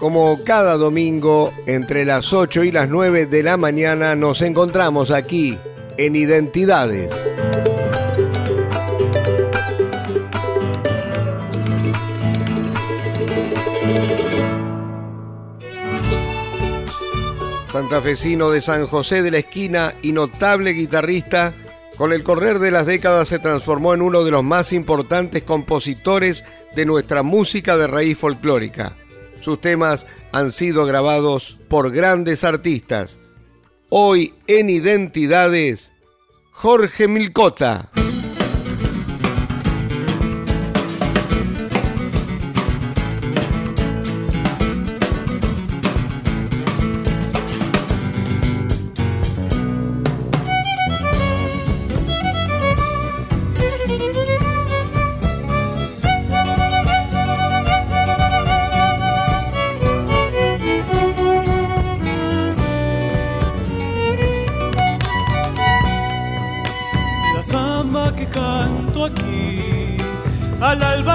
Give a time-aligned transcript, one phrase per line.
[0.00, 5.58] Como cada domingo, entre las 8 y las 9 de la mañana, nos encontramos aquí
[5.98, 7.12] en Identidades.
[17.70, 21.52] Santafesino de San José de la Esquina y notable guitarrista,
[21.98, 26.44] con el correr de las décadas se transformó en uno de los más importantes compositores
[26.74, 28.96] de nuestra música de raíz folclórica.
[29.42, 33.18] Sus temas han sido grabados por grandes artistas.
[33.88, 35.92] Hoy en Identidades,
[36.52, 37.90] Jorge Milcota.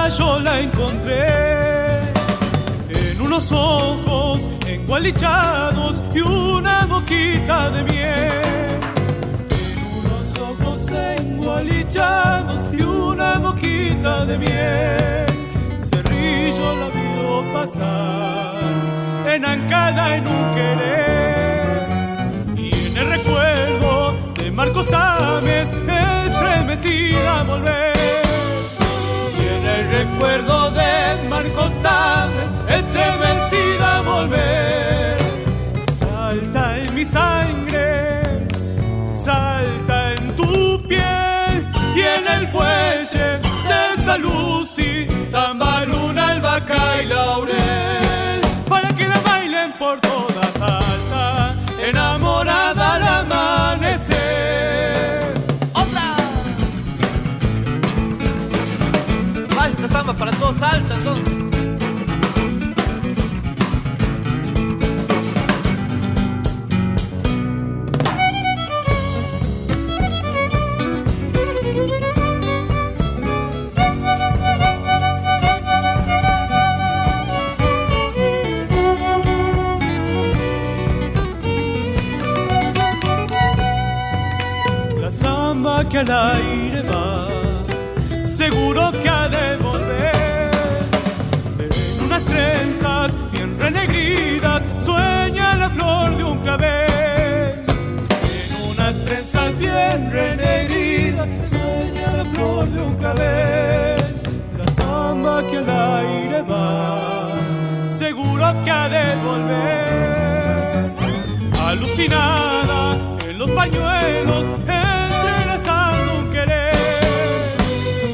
[0.09, 1.99] Yo la encontré
[2.89, 8.31] en unos ojos engualichados y una boquita de miel.
[9.49, 15.25] En unos ojos engualichados y una boquita de miel.
[15.89, 18.55] Cerrillo la vio pasar,
[19.27, 21.87] enancada en un querer.
[22.55, 25.69] Y en el recuerdo de Marcos Tames,
[26.47, 27.97] estremecida volver
[29.67, 35.17] el recuerdo de Marcos Tames, estremecida volver.
[35.99, 38.47] Salta en mi sangre,
[39.23, 48.41] salta en tu piel y en el fuelle de Salusi, Samba, Luna, Albahaca y Laurel.
[48.69, 53.56] Para que la bailen por todas alta, enamorada al amanecer.
[60.57, 61.33] Todos alta entonces.
[85.01, 87.27] La samba que al aire va,
[88.23, 89.56] seguro que ha de
[99.77, 104.03] trenzas bien renegridas sueña la flor de un clavel.
[104.57, 107.29] La samba que al aire va,
[107.87, 110.91] seguro que ha de volver.
[111.67, 112.97] Alucinada
[113.29, 116.73] en los pañuelos, entrelazando un querer.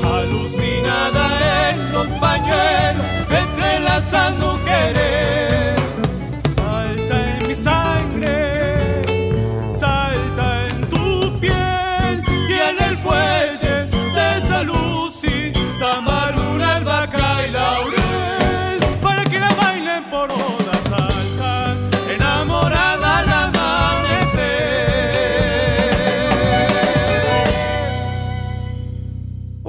[0.04, 5.83] Alucinada en los pañuelos entrelazando querer.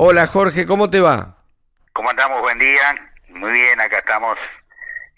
[0.06, 1.38] Hola Jorge, ¿cómo te va?
[1.94, 2.42] ¿Cómo andamos?
[2.42, 2.94] Buen día.
[3.30, 4.36] Muy bien, acá estamos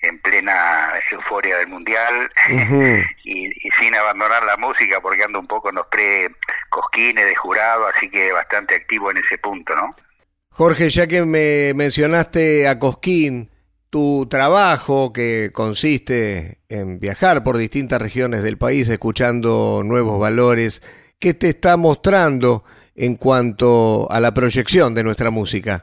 [0.00, 2.30] en plena euforia del mundial
[3.24, 3.50] y,
[3.80, 8.32] sin abandonar la música porque ando un poco en los pre-cosquines de jurado, así que
[8.32, 9.92] bastante activo en ese punto, ¿no?
[10.50, 13.50] Jorge, ya que me mencionaste a Cosquín,
[13.90, 20.80] tu trabajo que consiste en viajar por distintas regiones del país escuchando nuevos valores,
[21.18, 22.62] ¿qué te está mostrando
[22.96, 25.82] en cuanto a la proyección de nuestra música?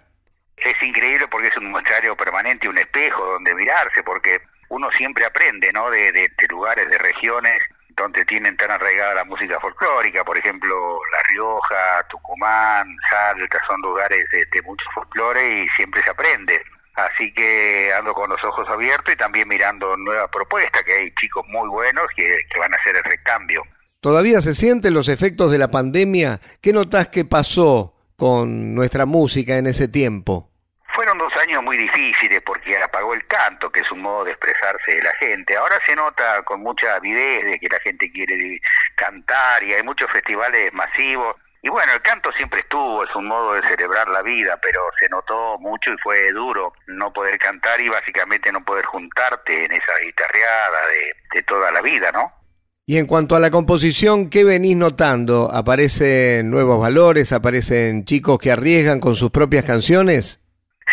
[0.57, 5.71] Es increíble porque es un muestrario permanente, un espejo donde mirarse, porque uno siempre aprende,
[5.71, 5.89] ¿no?
[5.89, 12.07] De, lugares, de regiones, donde tienen tan arraigada la música folclórica, por ejemplo, La Rioja,
[12.09, 16.61] Tucumán, Salta, son lugares de, de mucho folclore y siempre se aprende.
[16.95, 21.43] Así que ando con los ojos abiertos y también mirando nuevas propuestas, que hay chicos
[21.47, 23.63] muy buenos que, que van a hacer el recambio.
[24.03, 26.41] ¿Todavía se sienten los efectos de la pandemia?
[26.61, 30.51] ¿Qué notas que pasó con nuestra música en ese tiempo?
[30.93, 34.95] Fueron dos años muy difíciles porque apagó el canto, que es un modo de expresarse
[34.95, 35.55] de la gente.
[35.55, 38.59] Ahora se nota con mucha avidez de que la gente quiere
[38.95, 41.37] cantar y hay muchos festivales masivos.
[41.61, 45.07] Y bueno, el canto siempre estuvo, es un modo de celebrar la vida, pero se
[45.07, 49.97] notó mucho y fue duro no poder cantar y básicamente no poder juntarte en esa
[50.03, 52.42] guitarreada de, de toda la vida, ¿no?
[52.85, 55.49] Y en cuanto a la composición, ¿qué venís notando?
[55.53, 57.31] ¿Aparecen nuevos valores?
[57.31, 60.41] ¿Aparecen chicos que arriesgan con sus propias canciones?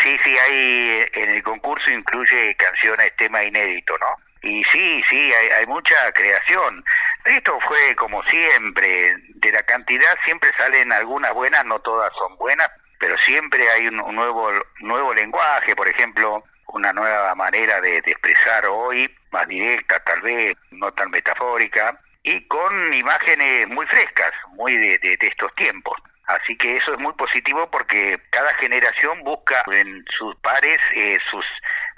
[0.02, 4.06] Sí, sí, hay en el concurso incluye canciones, tema inédito, ¿no?
[4.42, 6.84] Y sí, sí, hay, hay mucha creación.
[7.24, 12.68] Esto fue como siempre, de la cantidad siempre salen algunas buenas, no todas son buenas,
[12.98, 14.50] pero siempre hay un, nuevo
[14.80, 20.92] nuevo lenguaje, por ejemplo, una nueva manera de, expresar hoy, más directa tal vez, no
[20.92, 25.96] tan metafórica, y con imágenes muy frescas, muy de, de, estos tiempos.
[26.26, 31.44] Así que eso es muy positivo porque cada generación busca en sus pares eh, sus,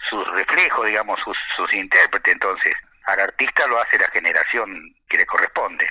[0.09, 2.33] sus reflejos, digamos, sus, sus intérpretes.
[2.33, 2.75] Entonces,
[3.05, 5.87] al artista lo hace la generación que le corresponde.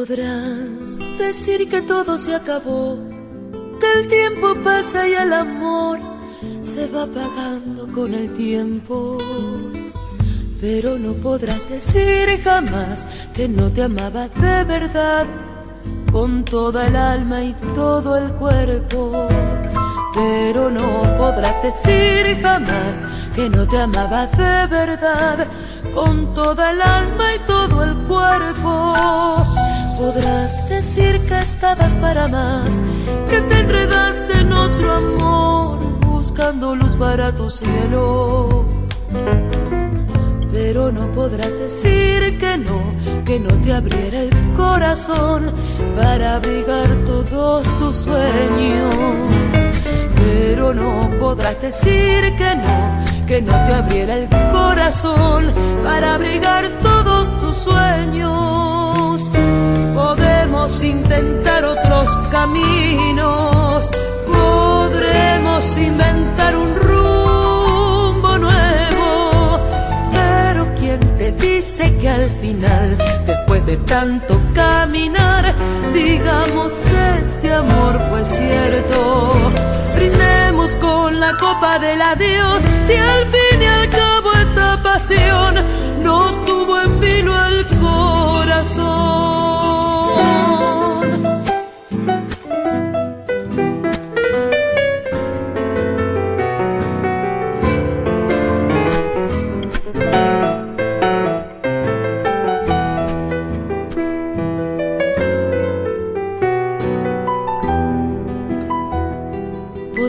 [0.00, 2.98] Podrás decir que todo se acabó,
[3.78, 5.98] que el tiempo pasa y el amor
[6.62, 9.18] se va apagando con el tiempo.
[10.58, 15.26] Pero no podrás decir jamás que no te amaba de verdad,
[16.10, 19.28] con toda el alma y todo el cuerpo.
[20.14, 23.04] Pero no podrás decir jamás
[23.36, 25.46] que no te amaba de verdad,
[25.94, 29.59] con toda el alma y todo el cuerpo.
[30.00, 32.80] Podrás decir que estabas para más,
[33.28, 38.64] que te enredaste en otro amor, buscando luz para tu cielo.
[40.50, 42.80] Pero no podrás decir que no,
[43.26, 45.52] que no te abriera el corazón
[45.94, 48.94] para abrigar todos tus sueños.
[50.16, 55.52] Pero no podrás decir que no, que no te abriera el corazón
[55.84, 58.59] para abrigar todos tus sueños
[60.70, 63.90] podemos intentar otros caminos,
[64.26, 69.58] podremos inventar un rumbo nuevo,
[70.12, 72.96] pero ¿quién te dice que al final,
[73.26, 75.54] después de tanto caminar,
[75.92, 76.72] digamos
[77.20, 79.34] este amor fue cierto?
[79.96, 85.54] Brindemos con la copa del adiós, si al fin y al cabo esta pasión
[86.02, 89.49] nos tuvo en vino el corazón.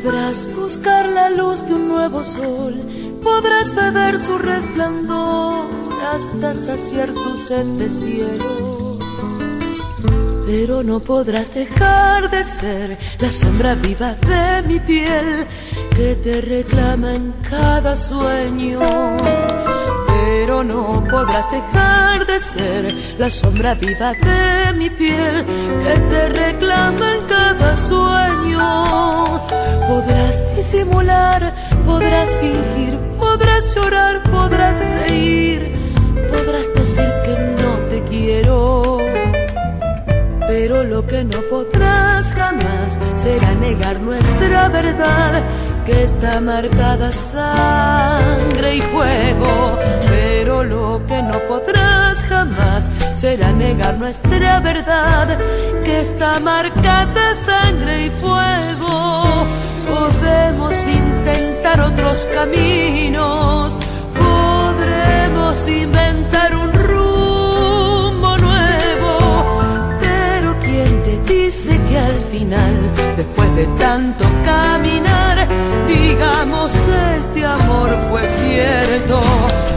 [0.03, 2.74] Podrás buscar la luz de un nuevo sol,
[3.22, 5.67] podrás beber su resplandor
[6.12, 8.80] hasta saciar tu sed de cielo.
[10.51, 15.48] Pero no podrás dejar de ser la sombra viva de mi piel
[15.96, 18.81] que te reclama en cada sueño.
[20.08, 25.46] Pero no podrás dejar de ser la sombra viva de mi piel
[25.86, 29.25] que te reclama en cada sueño.
[29.88, 31.53] Podrás disimular,
[31.86, 35.72] podrás fingir, podrás llorar, podrás reír,
[36.29, 39.01] podrás decir que no te quiero.
[40.53, 45.41] Pero lo que no podrás jamás será negar nuestra verdad,
[45.86, 49.79] que está marcada sangre y fuego.
[50.10, 55.38] Pero lo que no podrás jamás será negar nuestra verdad,
[55.86, 59.46] que está marcada sangre y fuego.
[59.89, 63.61] Podemos intentar otros caminos,
[71.91, 72.74] que al final,
[73.17, 75.48] después de tanto caminar,
[75.88, 76.74] digamos
[77.17, 79.21] este amor fue cierto.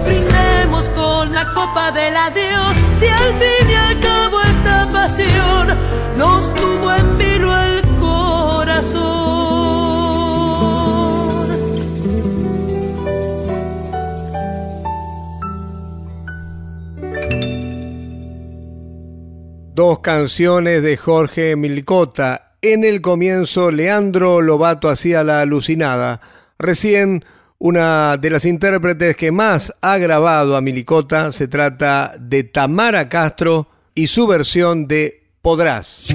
[0.07, 5.69] Brindemos con la copa del adiós, si al fin y al cabo esta pasión
[6.17, 9.14] nos tuvo en vilo el corazón.
[19.75, 22.53] Dos canciones de Jorge Milicota.
[22.63, 26.21] En el comienzo, Leandro Lobato hacía la alucinada.
[26.61, 27.25] Recién,
[27.59, 33.67] una de las intérpretes que más ha grabado a Milicota se trata de Tamara Castro
[33.97, 36.15] y su versión de Podrás.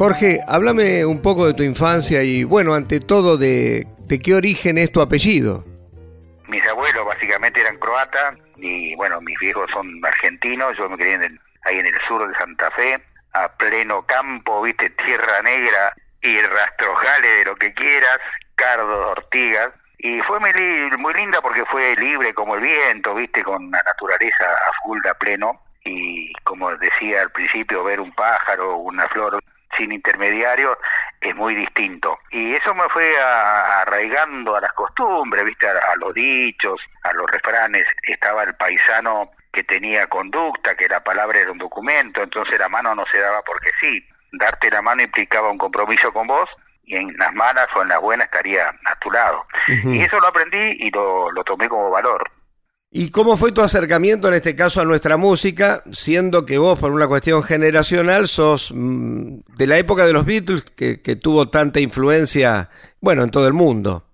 [0.00, 4.78] Jorge, háblame un poco de tu infancia y, bueno, ante todo, de, de qué origen
[4.78, 5.62] es tu apellido.
[6.48, 10.74] Mis abuelos básicamente eran croatas y, bueno, mis viejos son argentinos.
[10.78, 11.18] Yo me crié
[11.66, 12.98] ahí en el sur de Santa Fe,
[13.34, 18.20] a pleno campo, viste, tierra negra y rastrojale de lo que quieras,
[18.54, 19.68] cardos, ortigas.
[19.98, 20.50] Y fue muy,
[20.96, 25.60] muy linda porque fue libre como el viento, viste, con la naturaleza a full pleno.
[25.84, 29.38] Y como decía al principio, ver un pájaro, una flor,
[29.76, 30.76] sin intermediarios
[31.20, 32.18] es muy distinto.
[32.30, 35.68] Y eso me fue arraigando a las costumbres, ¿viste?
[35.68, 37.84] A, los dichos, a los refranes.
[38.02, 42.94] Estaba el paisano que tenía conducta, que la palabra era un documento, entonces la mano
[42.94, 44.06] no se daba porque sí.
[44.32, 46.48] Darte la mano implicaba un compromiso con vos
[46.84, 49.44] y en las malas o en las buenas estaría a tu lado.
[49.66, 52.30] Y eso lo aprendí y lo, lo tomé como valor.
[52.92, 56.90] ¿Y cómo fue tu acercamiento en este caso a nuestra música, siendo que vos, por
[56.90, 62.68] una cuestión generacional, sos mm, de la época de los Beatles, que, tuvo tanta influencia,
[63.00, 64.04] bueno, en todo el mundo?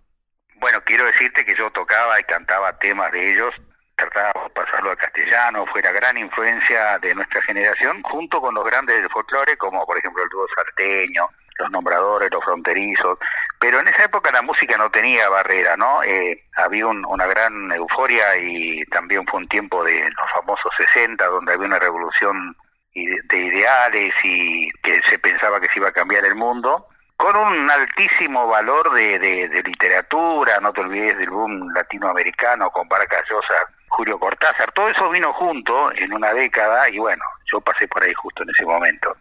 [0.57, 3.49] Bueno, quiero decirte que yo tocaba y cantaba temas de ellos,
[3.97, 8.65] trataba de pasarlo al castellano, fue la gran influencia de nuestra generación, junto con los
[8.67, 11.27] grandes del folclore, como por ejemplo el dúo salteño,
[11.59, 13.19] los nombradores, los fronterizos,
[13.59, 16.03] pero en esa época la música no tenía barrera, ¿no?
[16.03, 21.53] Eh, había una gran euforia y también fue un tiempo de los famosos 60, donde
[21.53, 22.57] había una revolución
[22.95, 27.71] de ideales y que se pensaba que se iba a cambiar el mundo, con un
[27.71, 33.55] altísimo valor de, de, literatura, no te olvides del boom latinoamericano con Vargas Llosa,
[33.89, 38.13] Julio Cortázar, todo eso vino junto en una década y bueno, yo pasé por ahí
[38.15, 39.17] justo en ese momento.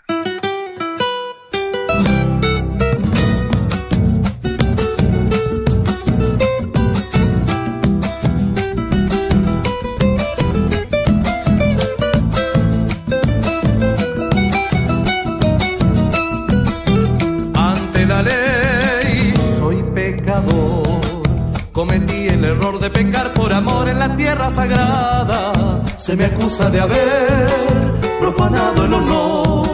[24.55, 25.81] Sagrada.
[25.97, 27.47] Se me acusa de haber
[28.19, 29.65] profanado el honor.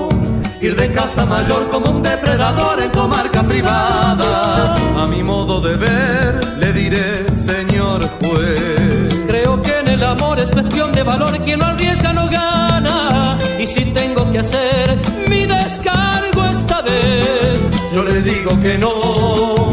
[0.60, 4.76] Ir de casa mayor como un depredador en comarca privada.
[5.02, 9.22] A mi modo de ver le diré, señor juez.
[9.28, 11.38] Creo que en el amor es cuestión de valor.
[11.46, 13.38] Quien no arriesga no gana.
[13.60, 17.56] Y si tengo que hacer mi descargo esta vez,
[17.94, 19.71] yo le digo que no.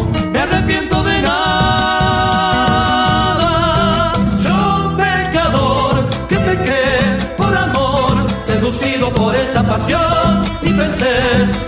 [9.15, 11.21] Por esta pasión y pensé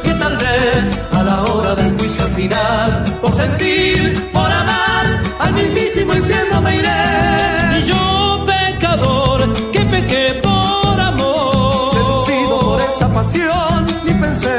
[0.03, 6.15] que tal vez a la hora del juicio final, por sentir, por amar, al mismísimo
[6.15, 7.79] infierno me iré.
[7.79, 14.59] Y yo, pecador, que pequé por amor, seducido por esta pasión y pensé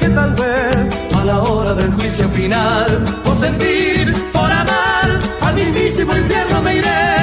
[0.00, 6.16] que tal vez a la hora del juicio final, por sentir, por amar, al mismísimo
[6.16, 7.15] infierno me iré.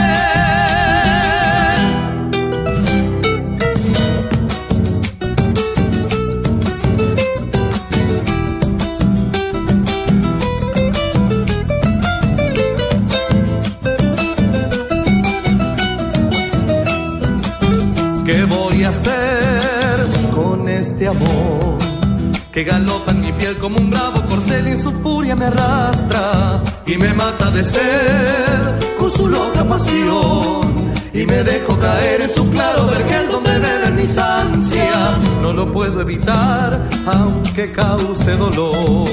[22.54, 26.62] Que galopa en mi piel como un bravo corcel y en su furia me arrastra
[26.86, 32.48] y me mata de ser con su loca pasión y me dejo caer en su
[32.52, 35.20] claro vergel donde beben mis ansias.
[35.42, 39.08] No lo puedo evitar, aunque cause dolor.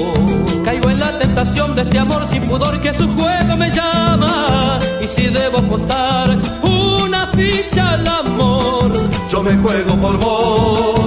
[0.63, 4.77] Caigo en la tentación de este amor sin pudor que su juego me llama.
[5.03, 8.91] Y si debo apostar una ficha al amor,
[9.31, 11.00] yo me juego por vos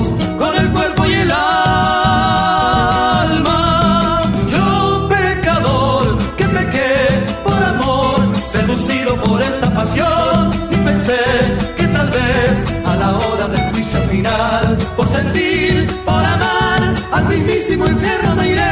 [17.64, 18.62] Al mismísimo infierno me iré.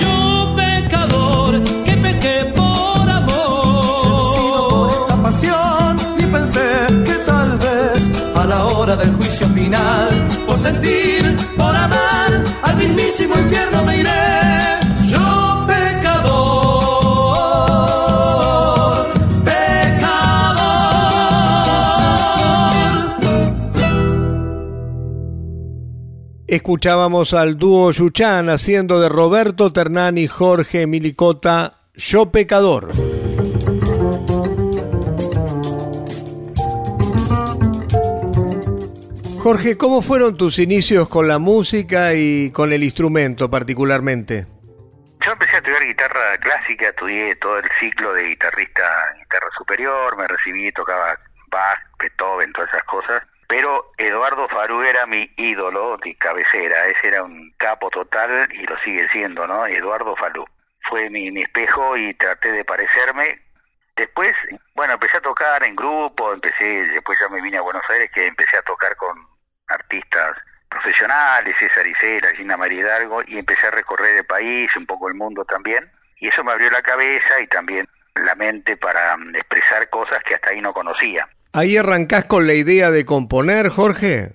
[0.00, 4.02] Yo pecador que pequé por amor.
[4.02, 6.70] Seducido por esta pasión y pensé
[7.04, 10.08] que tal vez a la hora del juicio final,
[10.46, 14.39] por sentir, por amar, al mismísimo infierno me iré.
[26.50, 32.90] Escuchábamos al dúo Yuchan haciendo de Roberto Ternán y Jorge Milicota Yo Pecador.
[39.38, 44.46] Jorge, ¿cómo fueron tus inicios con la música y con el instrumento particularmente?
[45.24, 48.82] Yo empecé a estudiar guitarra clásica, estudié todo el ciclo de guitarrista
[49.20, 51.16] guitarra superior, me recibí, tocaba
[51.48, 53.22] Bach, Beethoven, todas esas cosas.
[53.50, 58.78] Pero Eduardo Farú era mi ídolo de cabecera, ese era un capo total y lo
[58.78, 59.66] sigue siendo, ¿no?
[59.66, 60.46] Eduardo Falú.
[60.82, 63.42] Fue mi, mi espejo y traté de parecerme.
[63.96, 64.34] Después,
[64.76, 68.28] bueno, empecé a tocar en grupo, empecé, después ya me vine a Buenos Aires que
[68.28, 69.18] empecé a tocar con
[69.66, 70.36] artistas
[70.68, 75.14] profesionales, César Isela, Gina María Hidalgo, y empecé a recorrer el país, un poco el
[75.14, 79.90] mundo también, y eso me abrió la cabeza y también la mente para mm, expresar
[79.90, 81.28] cosas que hasta ahí no conocía.
[81.52, 84.32] ¿Ahí arrancás con la idea de componer, Jorge?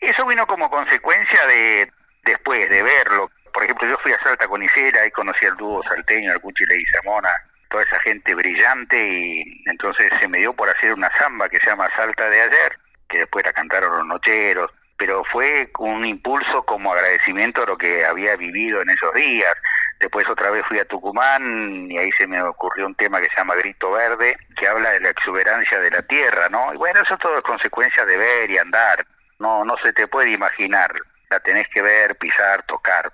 [0.00, 1.90] Eso vino como consecuencia de
[2.24, 3.30] después de verlo.
[3.54, 6.64] Por ejemplo, yo fui a Salta con Isela y conocí al dúo salteño, al Cuchi
[6.92, 7.30] Samona,
[7.70, 11.66] toda esa gente brillante y entonces se me dio por hacer una samba que se
[11.66, 16.92] llama Salta de ayer, que después la cantaron los nocheros, pero fue un impulso como
[16.92, 19.54] agradecimiento a lo que había vivido en esos días.
[20.00, 23.36] Después otra vez fui a Tucumán y ahí se me ocurrió un tema que se
[23.36, 26.72] llama Grito Verde, que habla de la exuberancia de la tierra, ¿no?
[26.72, 29.04] Y bueno, eso todo es consecuencia de ver y andar.
[29.40, 30.92] No, no se te puede imaginar.
[31.30, 33.12] La tenés que ver, pisar, tocar.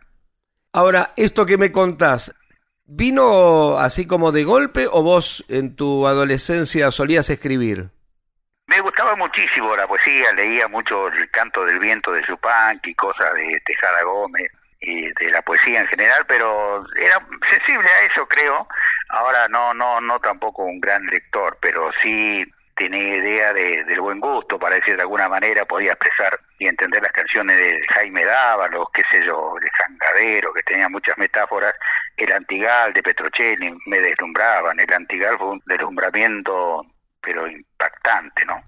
[0.73, 2.35] Ahora, esto que me contás,
[2.85, 7.89] ¿vino así como de golpe o vos en tu adolescencia solías escribir?
[8.67, 13.61] Me gustaba muchísimo la poesía, leía mucho el canto del viento de Yupanqui, cosas de
[13.65, 14.51] Tejada Gómez
[14.87, 18.67] y de la poesía en general, pero era sensible a eso, creo.
[19.09, 22.45] Ahora no, no, no tampoco un gran lector, pero sí
[22.77, 27.03] tenía idea de, del buen gusto, para decir de alguna manera, podía expresar y entender
[27.03, 31.73] las canciones de Jaime Dávalos, qué sé yo, de Jangadero, que tenía muchas metáforas,
[32.17, 36.83] el Antigal de Petrocelli me deslumbraban, el Antigal fue un deslumbramiento
[37.21, 38.63] pero impactante, ¿no?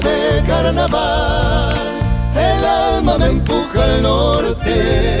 [0.00, 1.74] De carnaval,
[2.36, 5.18] el alma me empuja al norte.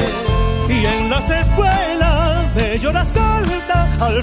[0.68, 4.22] Y en las escuelas me llora salta al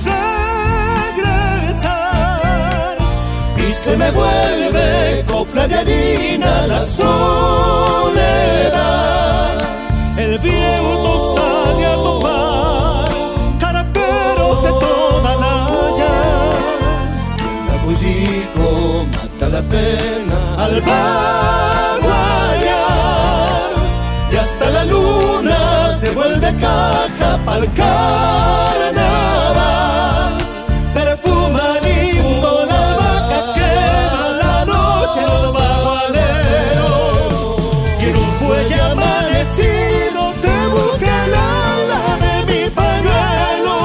[1.15, 1.91] regresar.
[3.57, 7.05] Y se me vuelve copla de harina la soledad.
[10.17, 13.11] El viento sale a topar
[13.59, 16.13] caraperos de toda la haya.
[17.67, 20.14] La bullico mata las penas
[24.31, 27.65] Y hasta la luna se vuelve caja pa'l.
[30.93, 36.91] Perfuma lindo la vaca quema la noche los bagualeros.
[38.01, 43.75] Y en un fuelle amanecido te busca el ala de mi pañuelo.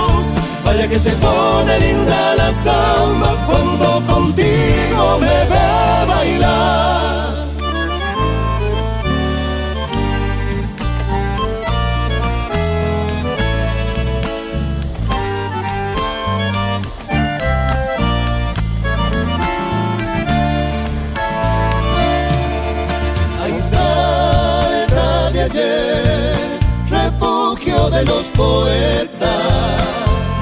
[0.65, 3.90] Vaya que se pone linda la samba cuando
[4.21, 7.35] contigo me ve bailar.
[23.43, 23.55] Ay,
[25.33, 26.37] de ayer,
[26.91, 29.31] refugio de los poetas.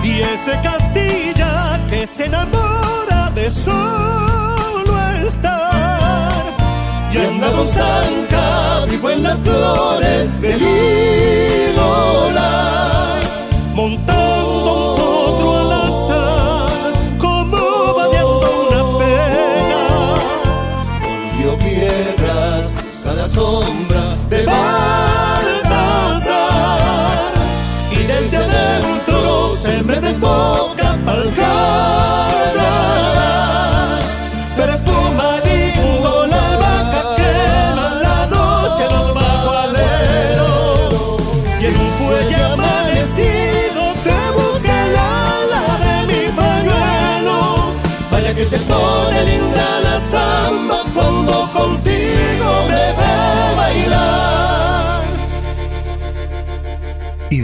[0.02, 3.07] Y ese Castilla que se enamora
[3.38, 4.94] de solo
[5.26, 6.32] estar.
[7.12, 12.50] Y anda Don Zanca, vivo en las flores del Lilola.
[13.74, 17.60] montando un potro al azar, como
[17.98, 19.82] vadeando una pena.
[21.36, 24.97] Dio piedras, cruza la sombra de Baltasar.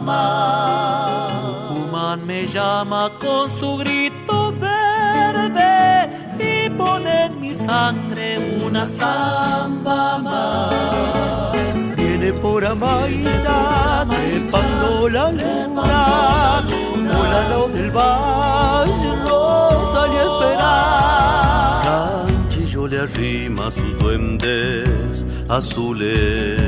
[0.00, 1.32] Más.
[1.68, 6.08] Tucumán me llama con su grito verde
[6.38, 11.96] y pone en mi sangre una samba más.
[11.96, 16.64] Viene por Amaya, trepando la luna,
[16.96, 21.84] por del valle, lo salí a esperar.
[21.84, 26.58] Ranchillo le arrima sus duendes azules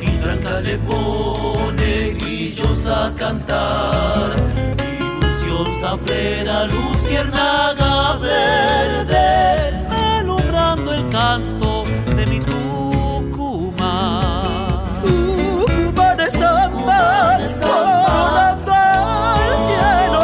[0.00, 1.81] y tranca le pone
[2.52, 4.30] grillos a cantar.
[5.20, 9.86] Ilusión zafrera, luciérnaga verde,
[10.18, 11.84] alumbrando el canto
[12.16, 13.82] de mi Tucumán.
[15.02, 20.20] Tucumán es samba, coronando al cielo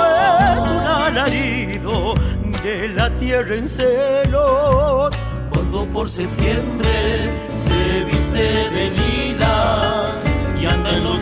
[0.57, 2.15] es un alarido
[2.63, 5.11] de la tierra en celo.
[5.51, 9.18] Cuando por septiembre se viste de lila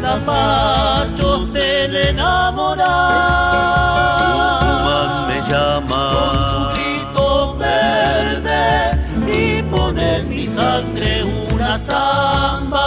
[0.06, 2.86] zapachos del enamorado.
[4.60, 8.64] Tucumán me llama con su grito verde
[9.26, 12.86] y pone en mi sangre una samba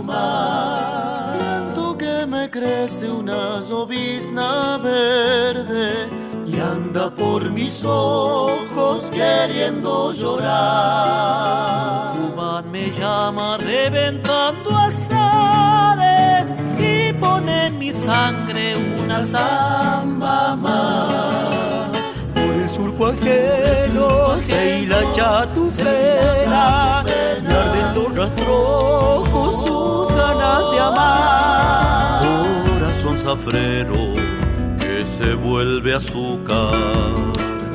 [0.00, 1.38] más.
[1.38, 6.08] Siento que me crece una llovizna verde
[6.46, 12.14] y anda por mis ojos queriendo llorar.
[12.14, 21.51] Tucumán me llama reventando azares y pone en mi sangre una samba más.
[23.12, 27.04] Ajeno se hila chatufera
[27.42, 32.22] y arden los rastrojos sus ganas de amar.
[32.66, 34.14] Corazón zafrero
[34.80, 36.74] que se vuelve azúcar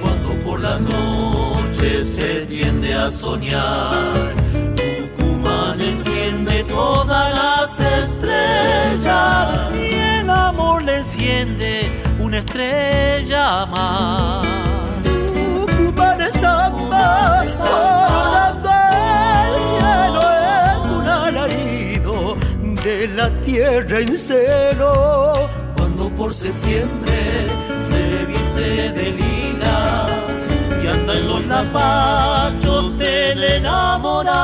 [0.01, 4.33] cuando por las noches se tiende a soñar.
[4.75, 14.56] Tucumán enciende todas las estrellas y el amor le enciende una estrella más.
[23.85, 25.49] Tierra en celo.
[25.75, 27.47] Cuando por septiembre
[27.81, 30.07] se viste de lila
[30.83, 34.35] y anda en los zapachos del enamorado.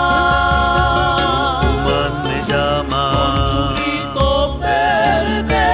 [1.61, 5.67] Tucumán me llama con su grito verde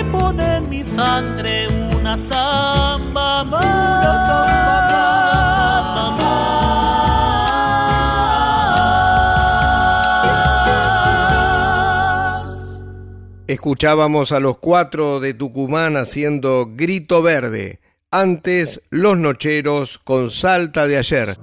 [0.00, 3.62] y pone en mi sangre una samba más.
[3.62, 3.73] Una samba
[13.54, 17.78] Escuchábamos a los cuatro de Tucumán haciendo Grito Verde.
[18.10, 21.38] Antes, Los Nocheros con Salta de ayer.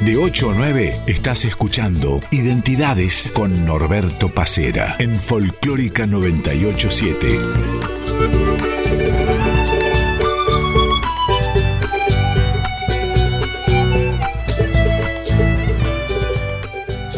[0.00, 8.77] De 8 a 9 estás escuchando Identidades con Norberto Pacera en Folclórica 987.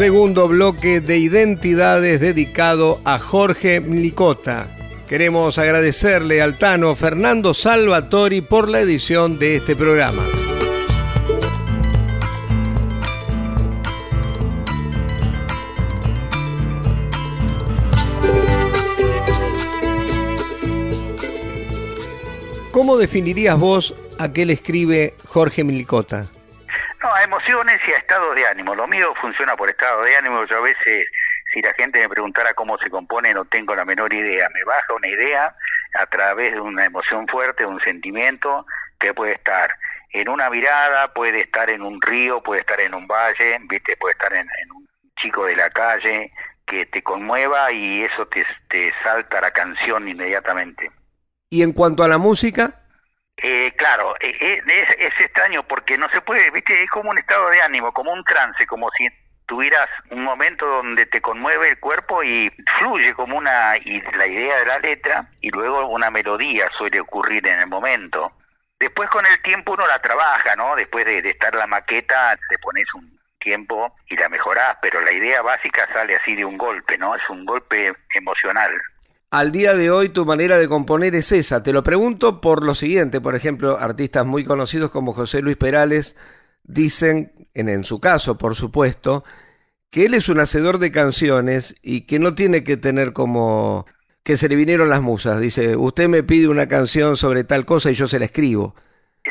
[0.01, 4.75] Segundo bloque de Identidades dedicado a Jorge Mlicota.
[5.07, 10.27] Queremos agradecerle al Tano Fernando Salvatori por la edición de este programa.
[22.71, 26.31] ¿Cómo definirías vos a qué le escribe Jorge Milicota?
[27.03, 28.75] No, a emociones y a estados de ánimo.
[28.75, 30.45] Lo mío funciona por estado de ánimo.
[30.45, 31.07] Yo a veces,
[31.53, 34.49] si la gente me preguntara cómo se compone, no tengo la menor idea.
[34.53, 35.55] Me baja una idea
[35.95, 38.67] a través de una emoción fuerte, un sentimiento
[38.99, 39.71] que puede estar
[40.13, 44.13] en una mirada, puede estar en un río, puede estar en un valle, viste, puede
[44.13, 44.87] estar en, un
[45.21, 46.33] chico de la calle
[46.67, 50.91] que te conmueva y eso te, te salta la canción inmediatamente.
[51.49, 52.80] ¿Y en cuanto a la música?
[53.43, 57.17] Eh, claro, eh, eh, es, es, extraño porque no se puede, viste, es como un
[57.17, 59.09] estado de ánimo, como un trance, como si
[59.47, 64.59] tuvieras un momento donde te conmueve el cuerpo y fluye como una y la idea
[64.59, 68.31] de la letra y luego una melodía suele ocurrir en el momento.
[68.79, 70.77] Después con el tiempo uno la trabaja, ¿no?
[70.77, 75.41] Después de, estar la maqueta te pones un tiempo y la mejorás, pero la idea
[75.41, 77.15] básica sale así de un golpe, ¿no?
[77.15, 78.71] Es un golpe emocional
[79.31, 81.63] al día de hoy tu manera de componer es esa.
[81.63, 86.17] Te lo pregunto por lo siguiente, por ejemplo, artistas muy conocidos como José Luis Perales
[86.65, 89.25] dicen, en, en su caso por supuesto,
[89.91, 93.87] que él es un hacedor de canciones y que no tiene que tener como
[94.23, 95.41] que se le vinieron las musas.
[95.41, 98.75] Dice, usted me pide una canción sobre tal cosa y yo se la escribo.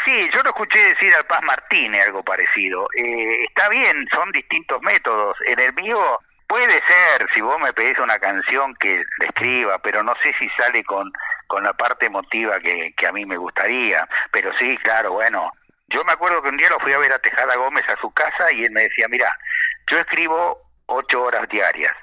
[0.06, 2.88] Sí, yo lo escuché decir al Paz Martínez algo parecido.
[2.96, 5.36] Eh, está bien, son distintos métodos.
[5.46, 5.98] En el mío
[6.50, 10.50] Puede ser, si vos me pedís una canción que la escriba, pero no sé si
[10.58, 11.14] sale con,
[11.46, 14.10] con la parte emotiva que, que a mí me gustaría.
[14.32, 15.52] Pero sí, claro, bueno.
[15.90, 18.12] Yo me acuerdo que un día lo fui a ver a Tejada Gómez a su
[18.14, 19.32] casa y él me decía, mira,
[19.92, 21.94] yo escribo ocho horas diarias.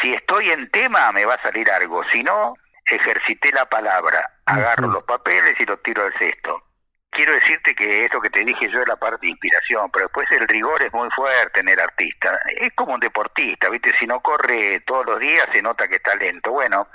[0.00, 2.54] Si estoy en tema me va a salir algo, si no,
[2.86, 6.62] ejercité la palabra, agarro los papeles y los tiro al cesto
[7.10, 10.26] quiero decirte que esto que te dije yo es la parte de inspiración, pero después
[10.32, 12.38] el rigor es muy fuerte en el artista.
[12.56, 13.92] Es como un deportista, ¿viste?
[13.98, 16.52] Si no corre todos los días se nota que está lento.
[16.52, 16.88] Bueno,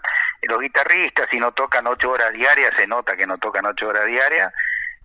[0.43, 4.06] los guitarristas si no tocan ocho horas diarias se nota que no tocan ocho horas
[4.06, 4.51] diarias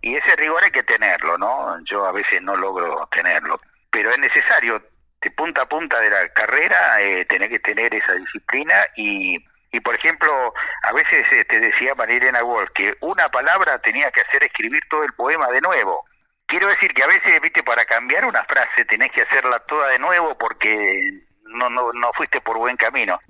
[0.03, 1.77] y ese rigor hay que tenerlo, ¿no?
[1.85, 4.83] Yo a veces no logro tenerlo, pero es necesario
[5.21, 9.37] de punta a punta de la carrera eh, tener que tener esa disciplina y
[9.73, 10.53] y por ejemplo,
[10.83, 15.05] a veces te este, decía Marilena Wolf que una palabra tenía que hacer escribir todo
[15.05, 16.05] el poema de nuevo.
[16.47, 20.01] Quiero decir que a veces, viste, para cambiar una frase tenés que hacerla toda de
[20.01, 21.01] nuevo porque
[21.45, 23.21] no, no, no fuiste por buen camino.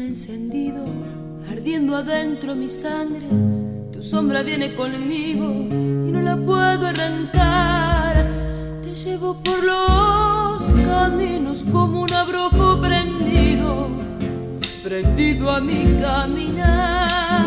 [0.00, 0.84] Encendido,
[1.50, 3.26] ardiendo adentro mi sangre.
[3.92, 5.44] Tu sombra viene conmigo
[6.08, 8.26] y no la puedo arrancar.
[8.82, 13.88] Te llevo por los caminos como un abrojo prendido,
[14.82, 17.44] prendido a mi caminar.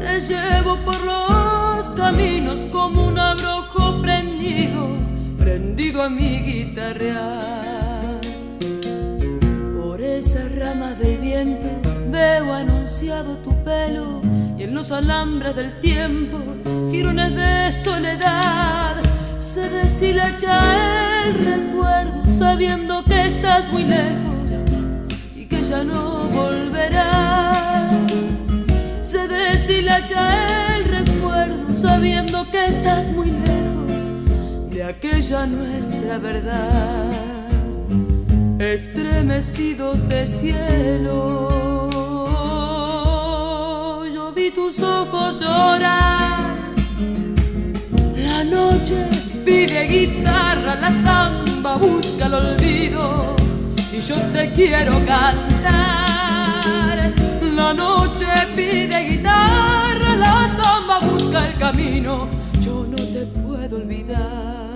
[0.00, 4.88] Te llevo por los caminos como un abrojo prendido,
[5.38, 7.75] prendido a mi guitarra
[10.98, 11.68] del viento
[12.10, 14.20] veo anunciado tu pelo
[14.58, 16.38] y en los alambres del tiempo
[16.90, 18.96] girones de soledad.
[19.36, 24.52] Se deshilacha el recuerdo sabiendo que estás muy lejos
[25.34, 27.92] y que ya no volverás.
[29.02, 37.35] Se deshilacha el recuerdo sabiendo que estás muy lejos de aquella nuestra verdad
[38.58, 41.48] estremecidos de cielo.
[44.12, 46.54] Yo vi tus ojos llorar.
[48.16, 49.06] La noche
[49.44, 53.36] pide guitarra, la samba busca el olvido
[53.92, 56.56] y yo te quiero cantar.
[57.54, 62.28] La noche pide guitarra, la samba busca el camino,
[62.60, 64.75] yo no te puedo olvidar.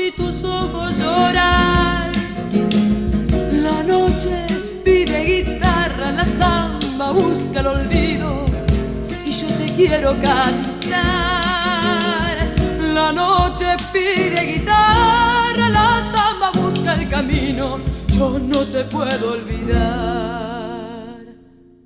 [0.00, 2.12] vi tus ojos llorar
[3.52, 4.46] la noche
[4.84, 8.46] pide guitarra la samba busca el olvido
[9.24, 11.00] y yo te quiero cantar.
[12.94, 21.20] La noche pide guitarra, la samba busca el camino, yo no te puedo olvidar.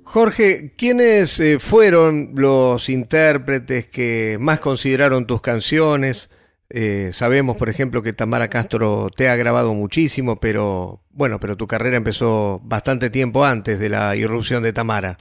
[0.03, 6.29] Jorge, ¿quiénes eh, fueron los intérpretes que más consideraron tus canciones?
[6.77, 11.67] Eh, sabemos, por ejemplo, que Tamara Castro te ha grabado muchísimo, pero bueno, pero tu
[11.67, 15.15] carrera empezó bastante tiempo antes de la irrupción de Tamara.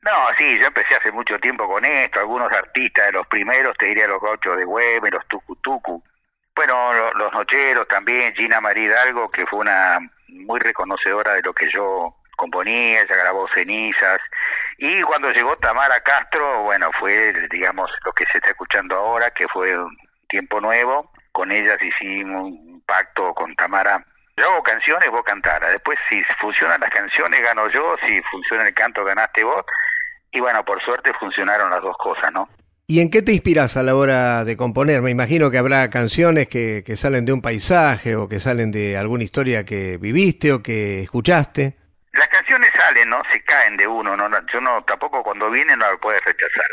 [0.00, 3.84] No, sí, yo empecé hace mucho tiempo con esto, algunos artistas de los primeros, te
[3.84, 6.02] diría los gauchos de Güemes, los Tucutucu,
[6.56, 6.74] bueno,
[7.18, 12.16] los, Nocheros también, Gina María Hidalgo, que fue una muy reconocedora de lo que yo
[12.34, 14.20] componía, ella grabó cenizas,
[14.78, 19.46] y cuando llegó Tamara Castro, bueno, fue, digamos, lo que se está escuchando ahora, que
[19.48, 19.76] fue
[20.32, 24.04] tiempo nuevo, con ellas hicimos un pacto con Tamara
[24.36, 25.72] yo hago canciones, vos cantarás.
[25.72, 27.96] Después, si funcionan las canciones, gano yo.
[28.06, 29.64] Si funciona el canto, ganaste vos.
[30.32, 32.48] Y bueno, por suerte funcionaron las dos cosas, ¿no?
[32.86, 35.02] ¿Y en qué te inspiras a la hora de componer?
[35.02, 38.96] Me imagino que habrá canciones que, que salen de un paisaje o que salen de
[38.96, 41.76] alguna historia que viviste o que escuchaste.
[42.12, 43.22] Las canciones salen, ¿no?
[43.32, 44.28] Se caen de uno, ¿no?
[44.52, 46.66] Yo no, tampoco cuando vienen no lo puedes rechazar.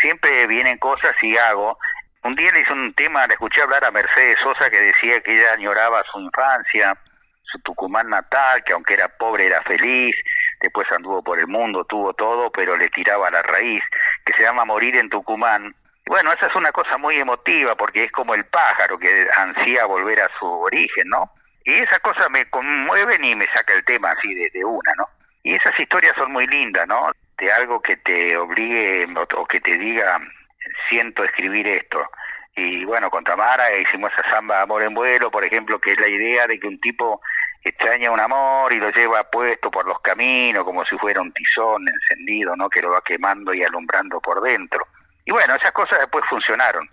[0.00, 1.78] Siempre vienen cosas y hago.
[2.26, 5.38] Un día le hice un tema, le escuché hablar a Mercedes Sosa que decía que
[5.38, 6.98] ella añoraba su infancia,
[7.44, 10.12] su Tucumán natal, que aunque era pobre era feliz,
[10.60, 13.80] después anduvo por el mundo, tuvo todo, pero le tiraba la raíz,
[14.24, 15.72] que se llama Morir en Tucumán.
[16.04, 20.20] Bueno, esa es una cosa muy emotiva porque es como el pájaro que ansía volver
[20.20, 21.30] a su origen, ¿no?
[21.62, 25.08] Y esas cosas me conmueven y me saca el tema así de, de una, ¿no?
[25.44, 27.08] Y esas historias son muy lindas, ¿no?
[27.38, 30.18] De algo que te obligue o que te diga,
[30.88, 32.04] siento escribir esto.
[32.54, 36.08] Y bueno, con Tamara hicimos esa samba Amor en Vuelo, por ejemplo, que es la
[36.08, 37.20] idea de que un tipo
[37.62, 41.84] extraña un amor y lo lleva puesto por los caminos como si fuera un tizón
[41.88, 42.68] encendido, ¿no?
[42.68, 44.86] Que lo va quemando y alumbrando por dentro.
[45.24, 46.88] Y bueno, esas cosas después funcionaron.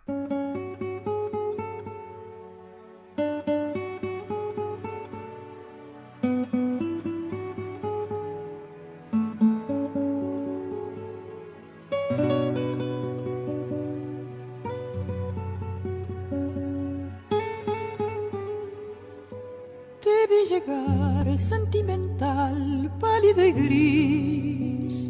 [21.39, 25.09] Sentimental, pálido y gris,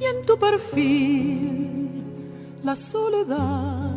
[0.00, 1.74] y en tu perfil
[2.62, 3.92] la soledad.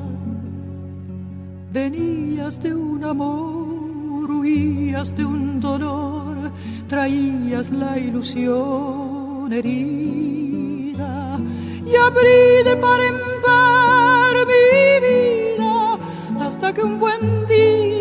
[1.72, 6.52] Venías de un amor, huías de un dolor,
[6.88, 11.40] traías la ilusión herida
[11.86, 16.00] y abrí de par en par mi vida
[16.46, 17.97] hasta que un buen día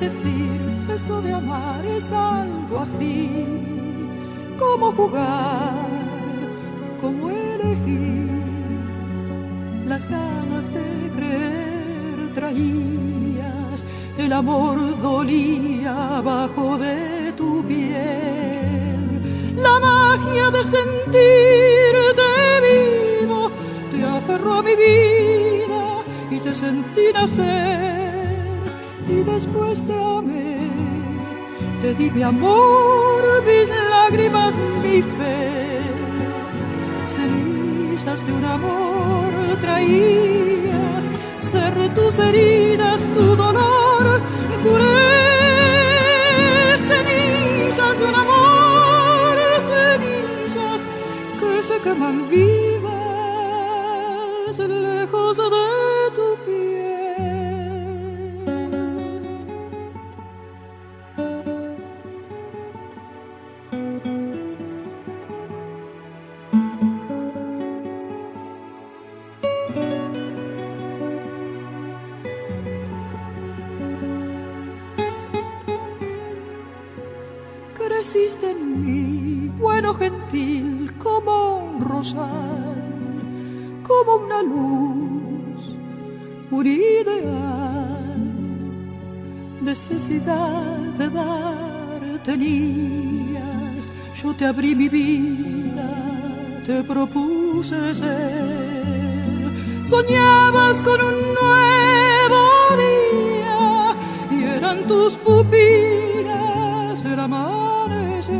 [0.00, 0.60] Decir,
[0.94, 3.30] eso de amar es algo así,
[4.58, 5.88] como jugar,
[7.00, 8.42] como elegir,
[9.88, 13.86] las ganas de creer traías,
[14.18, 22.28] el amor dolía abajo de tu piel, la magia de sentirte
[22.68, 23.50] vivo
[23.90, 28.05] te aferró a mi vida y te sentí nacer
[29.08, 30.58] y después te amé,
[31.80, 35.80] te di mi amor, mis lágrimas, mi fe,
[37.06, 44.20] semillas de un amor traías, ser tus heridas, tu dolor,
[44.62, 45.18] curé
[46.78, 50.86] cenizas de un amor, cenizas
[51.40, 52.86] que se queman vivas
[54.58, 55.85] lejos de
[90.08, 93.88] de dar tenías,
[94.22, 95.90] yo te abrí mi vida,
[96.64, 98.46] te propuse ser.
[99.82, 102.44] Soñabas con un nuevo
[102.84, 103.96] día
[104.30, 108.30] y eran tus pupilas el amanecer.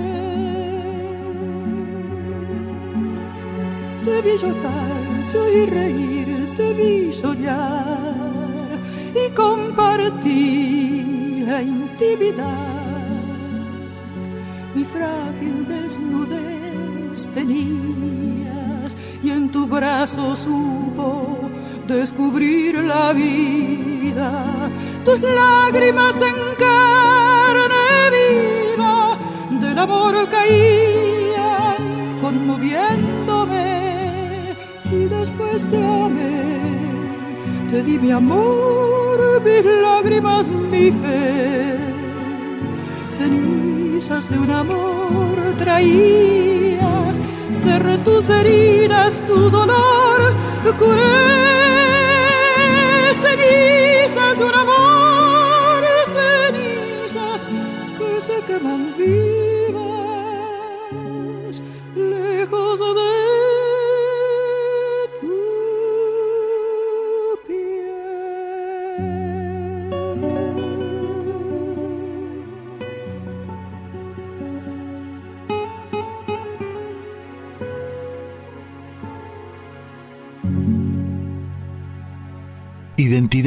[4.04, 8.78] Te vi llorar, te vi reír, te vi soñar
[9.14, 10.85] y compartir
[14.74, 21.38] mi frágil desnudez tenías y en tu brazo supo
[21.88, 24.44] descubrir la vida.
[25.04, 29.16] Tus lágrimas en carne viva
[29.58, 34.54] del amor caían conmoviéndome
[34.92, 36.44] y después te amé.
[37.70, 41.85] Te di mi amor, mis lágrimas, mi fe
[43.18, 47.18] de un amor traías,
[47.50, 50.34] cerré tus heridas, tu dolor,
[50.78, 51.02] curé
[53.14, 55.82] cenizas, un amor,
[56.14, 57.48] cenizas
[57.98, 59.45] que se queman vivas,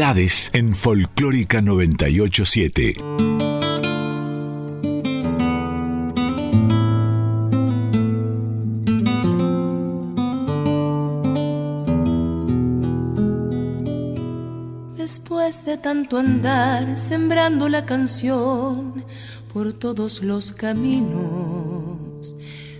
[0.02, 2.96] En Folclórica 987.
[14.96, 19.04] Después de tanto andar sembrando la canción
[19.52, 22.38] por todos los caminos,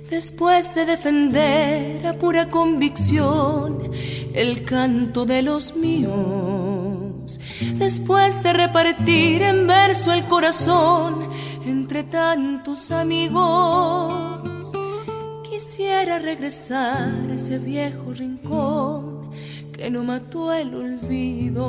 [0.10, 3.92] después de defender a pura convicción
[4.34, 6.59] el canto de los míos,
[7.76, 11.30] después de repartir en verso el corazón
[11.66, 14.14] entre tantos amigos.
[15.50, 19.30] Quisiera regresar a ese viejo rincón
[19.74, 21.66] que no mató el olvido.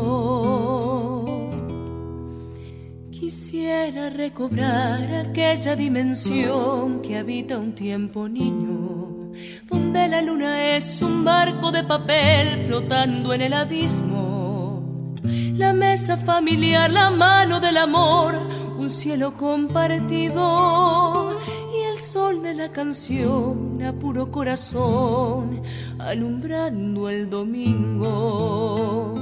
[3.11, 9.11] Quisiera recobrar aquella dimensión que habita un tiempo niño
[9.69, 14.10] donde la luna es un barco de papel flotando en el abismo.
[15.91, 18.37] Mesa familiar, la mano del amor,
[18.77, 20.47] un cielo compartido
[21.75, 25.61] y el sol de la canción a puro corazón,
[25.99, 29.15] alumbrando el domingo.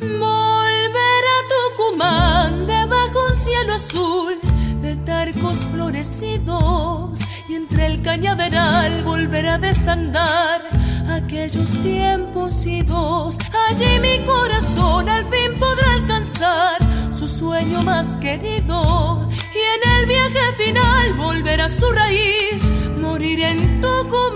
[0.00, 4.38] Volver a Tucumán debajo un cielo azul
[4.82, 13.38] de tarcos florecidos y entre el cañaveral volver a desandar aquellos tiempos idos.
[13.68, 16.78] Allí mi corazón al fin podrá alcanzar
[17.12, 22.64] su sueño más querido y en el viaje final volver a su raíz,
[23.00, 24.31] morir en Tucumán.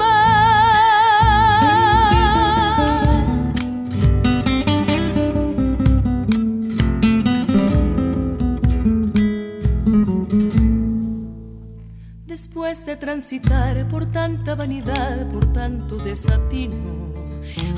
[12.56, 17.12] Después de transitar por tanta vanidad, por tanto desatino,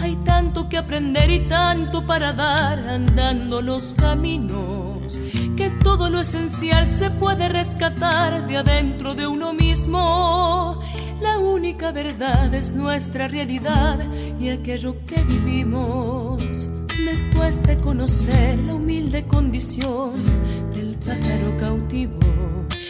[0.00, 5.18] hay tanto que aprender y tanto para dar andando los caminos,
[5.56, 10.80] que todo lo esencial se puede rescatar de adentro de uno mismo.
[11.20, 13.98] La única verdad es nuestra realidad
[14.38, 16.70] y aquello que vivimos.
[17.04, 20.22] Después de conocer la humilde condición
[20.72, 22.20] del pájaro cautivo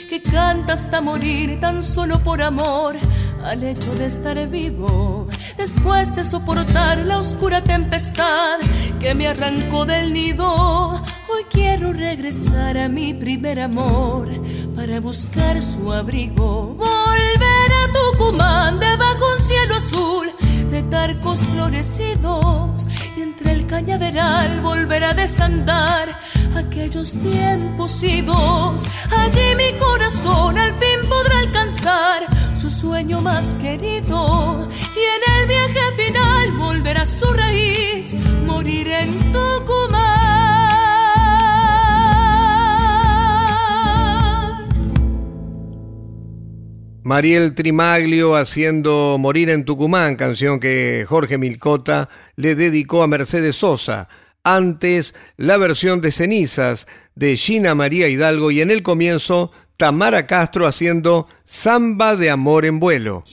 [0.08, 2.96] que canta hasta morir tan solo por amor
[3.44, 5.28] al hecho de estar vivo.
[5.58, 8.58] Después de soportar la oscura tempestad
[9.00, 14.30] que me arrancó del nido, hoy quiero regresar a mi primer amor
[14.74, 16.74] para buscar su abrigo.
[16.74, 20.30] Volver a Tucumán debajo un cielo azul
[20.70, 26.18] de tarcos florecidos y entre el cañaveral volver a desandar
[26.56, 28.84] aquellos tiempos idos.
[29.10, 32.26] Allí mi corazón al fin podrá alcanzar
[32.56, 39.32] su sueño más querido y en el viaje final volver a su raíz, morir en
[39.32, 40.28] Tucumán.
[47.08, 54.10] Mariel Trimaglio haciendo Morir en Tucumán, canción que Jorge Milcota le dedicó a Mercedes Sosa.
[54.44, 60.66] Antes, la versión de Cenizas de Gina María Hidalgo y en el comienzo, Tamara Castro
[60.66, 63.24] haciendo Samba de Amor en Vuelo.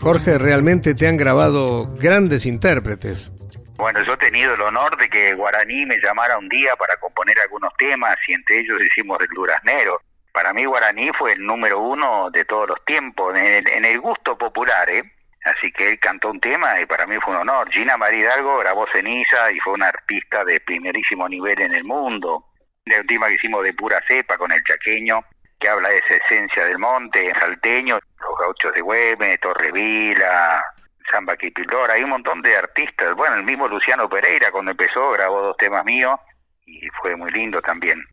[0.00, 3.30] Jorge, realmente te han grabado grandes intérpretes.
[3.76, 7.38] Bueno, yo he tenido el honor de que Guaraní me llamara un día para componer
[7.40, 10.00] algunos temas y entre ellos hicimos el Duraznero.
[10.32, 14.88] Para mí Guaraní fue el número uno de todos los tiempos, en el, gusto popular,
[14.90, 15.02] ¿eh?
[15.44, 17.70] Así que él cantó un tema y para mí fue un honor.
[17.70, 22.44] Gina Maridalgo grabó Ceniza y fue una artista de primerísimo nivel en el mundo.
[22.84, 25.20] La última que hicimos de pura cepa con el chaqueño,
[25.58, 30.62] que habla de esa esencia del monte, salteño, los gauchos de Güemes, Torrevila,
[31.10, 33.14] Samba Quipildor, hay un montón de artistas.
[33.14, 36.18] Bueno, el mismo Luciano Pereira cuando empezó grabó dos temas míos
[36.66, 38.04] y fue muy lindo también.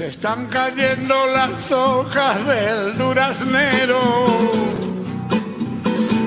[0.00, 4.26] Están cayendo las hojas del duraznero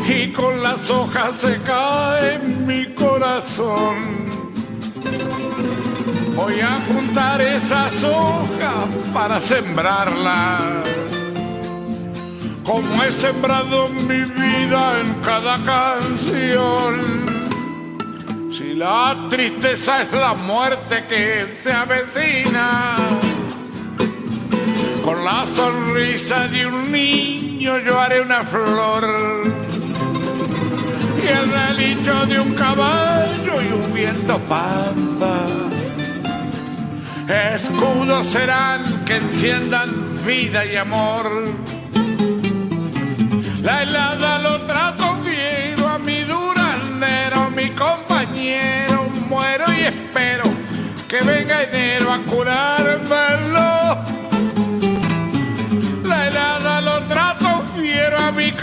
[0.07, 3.95] y con las hojas se cae mi corazón.
[6.35, 10.61] Voy a juntar esas hojas para sembrarlas,
[12.63, 17.25] como he sembrado mi vida en cada canción.
[18.51, 22.95] Si la tristeza es la muerte que se avecina,
[25.25, 29.03] la sonrisa de un niño yo haré una flor.
[31.23, 35.47] Y el relincho de un caballo y un viento pampa.
[37.55, 39.89] Escudos serán que enciendan
[40.23, 41.25] vida y amor.
[43.63, 49.07] La helada lo trato quiero a mi duranero, mi compañero.
[49.27, 50.43] Muero y espero
[51.09, 54.24] que venga enero a curármelo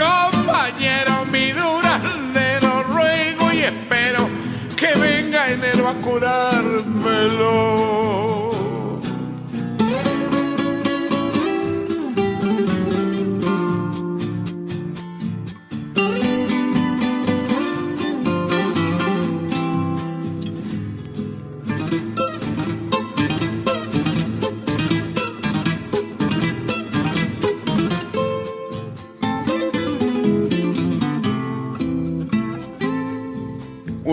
[0.03, 1.51] compañero, mi
[2.61, 4.27] lo ruego y espero
[4.75, 7.53] que venga enero a curármelo.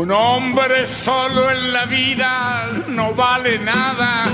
[0.00, 4.24] Un hombre solo en la vida no vale nada.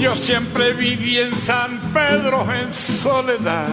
[0.00, 3.66] Yo siempre viví en San Pedro en soledad.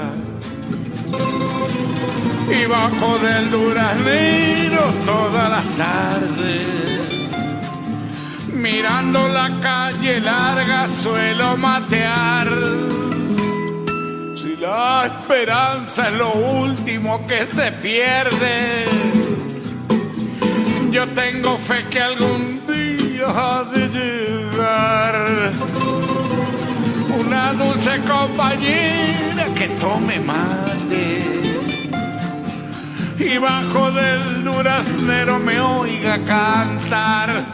[2.49, 6.68] Y bajo del duraznero todas las tardes.
[8.54, 12.47] Mirando la calle larga suelo matear.
[14.36, 19.22] Si la esperanza es lo último que se pierde
[20.91, 25.51] yo tengo fe que algún día ha de llegar
[27.17, 31.21] una dulce compañera que tome mate
[33.17, 37.45] y bajo del duraznero me oiga cantar.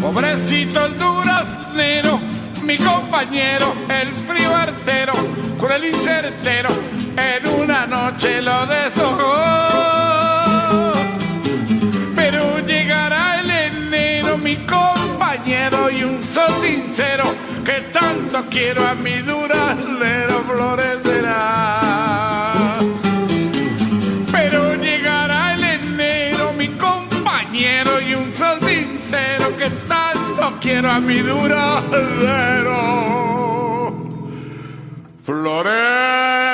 [0.00, 2.20] Pobrecito el duraznero,
[2.62, 5.14] mi compañero, el frío artero,
[5.58, 6.68] cruel y certero,
[7.16, 10.17] en una noche lo deshojó.
[16.32, 17.24] Sol sincero
[17.64, 21.80] que tanto quiero a mi durazlero florecerá.
[24.32, 31.18] Pero llegará el enero, mi compañero y un sol sincero que tanto quiero a mi
[31.18, 32.78] durazlero
[35.24, 36.48] florecerá.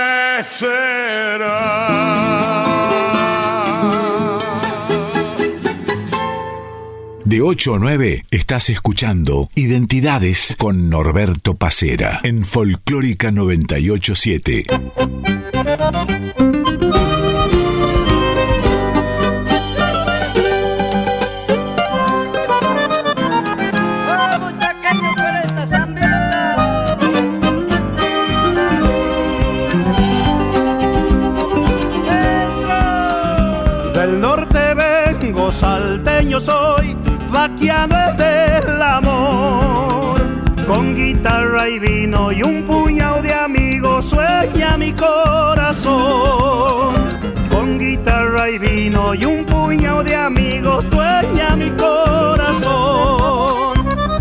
[7.24, 14.66] De 8 a 9 estás escuchando Identidades con Norberto Pacera en Folclórica 987.
[33.94, 36.94] Del norte vengo, salteño soy
[37.34, 40.22] vaquiano del amor.
[40.66, 45.94] Con guitarra y vino y un puñado de amigos sueña mi corazón.
[47.50, 52.64] Con guitarra y vino y un puñado de amigos sueña mi corazón.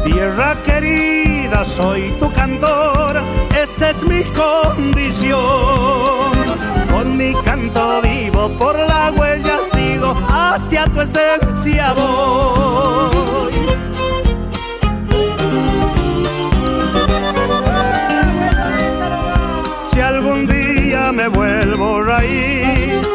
[0.04, 3.22] Tierra querida, soy tu cantor,
[3.56, 6.33] esa es mi condición.
[7.06, 13.54] Mi canto vivo por la huella sigo, hacia tu esencia voy.
[19.92, 23.06] Si algún día me vuelvo raíz,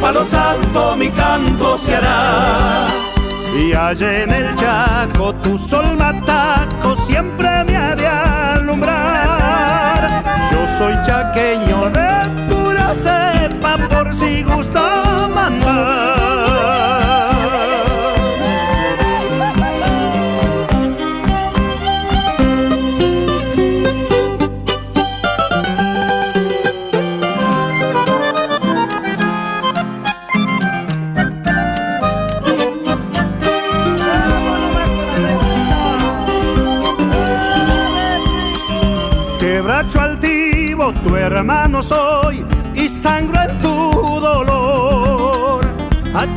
[0.00, 2.86] palo santo mi canto se hará.
[3.56, 10.22] Y allá en el Chaco tu sol mataco siempre me ha de alumbrar.
[10.50, 12.57] Yo soy chaqueño de
[12.94, 17.27] cepa por si gusta mandar.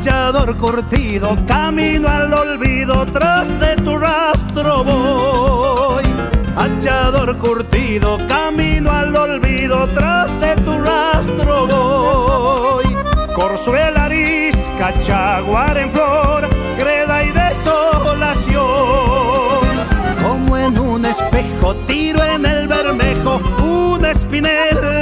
[0.01, 6.03] Hachador curtido, camino al olvido, tras de tu rastro voy.
[6.55, 12.85] Hachador curtido, camino al olvido, tras de tu rastro voy.
[13.35, 16.49] Corzuela, arisca, chaguar en flor,
[16.79, 18.65] greda y desolación.
[20.23, 25.00] Como en un espejo, tiro en el bermejo un espinel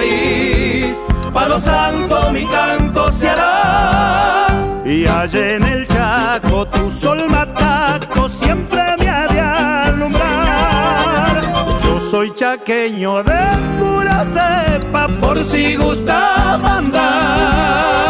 [0.00, 0.96] raíz,
[1.32, 4.46] palo santo mi canto se hará.
[4.84, 11.40] Y allá en el Chaco tu sol mataco siempre me ha de alumbrar.
[11.84, 13.40] Yo soy chaqueño de
[13.78, 18.00] pura cepa por si gusta mandar.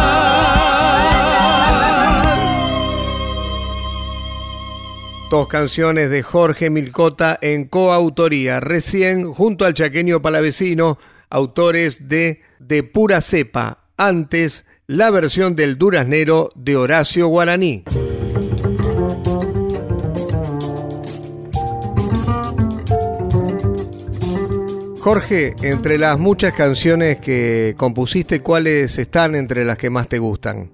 [5.30, 10.98] Dos canciones de Jorge Milcota en coautoría, recién junto al chaqueño palavecino,
[11.30, 17.84] autores de De pura cepa, antes la versión del duraznero de Horacio Guaraní.
[25.00, 30.70] Jorge, entre las muchas canciones que compusiste, ¿cuáles están entre las que más te gustan?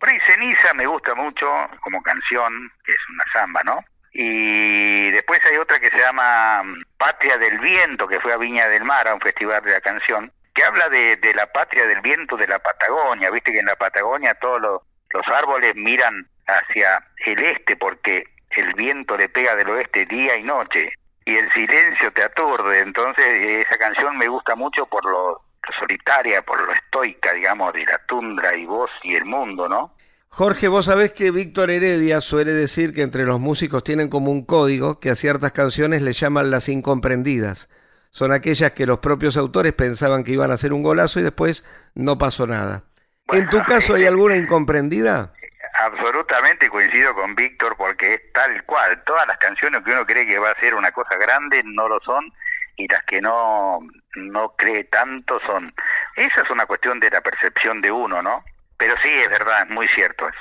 [0.00, 1.46] Por ahí Ceniza me gusta mucho
[1.82, 2.50] como canción,
[2.84, 3.78] que es una samba, ¿no?
[4.12, 8.68] Y después hay otra que se llama mm, Patria del Viento, que fue a Viña
[8.68, 12.36] del Mar, a un festival de la canción, que habla de, la patria del viento
[12.36, 13.30] de la Patagonia.
[13.30, 18.74] Viste que en la Patagonia todos los, los árboles miran hacia el este porque el
[18.74, 20.92] viento le pega del oeste día y noche
[21.24, 22.80] y el silencio te aturde.
[22.80, 25.42] Entonces esa canción me gusta mucho por lo
[25.78, 29.94] solitaria, por lo estoica, digamos, de la tundra y vos y el mundo, ¿no?
[30.34, 34.46] Jorge, vos sabés que Víctor Heredia suele decir que entre los músicos tienen como un
[34.46, 37.68] código que a ciertas canciones le llaman las incomprendidas.
[38.12, 41.66] Son aquellas que los propios autores pensaban que iban a hacer un golazo y después
[41.94, 42.84] no pasó nada.
[43.30, 45.34] ¿En tu caso hay alguna incomprendida?
[45.78, 49.02] Absolutamente coincido con Víctor porque es tal cual.
[49.04, 52.00] Todas las canciones que uno cree que va a ser una cosa grande no lo
[52.00, 52.32] son
[52.76, 53.80] y las que no,
[54.14, 55.74] no cree tanto son.
[56.16, 58.42] Esa es una cuestión de la percepción de uno, ¿no?
[58.82, 60.40] Pero sí, es verdad, es muy cierto eso.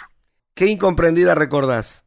[0.55, 2.03] ¿Qué incomprendida recordás?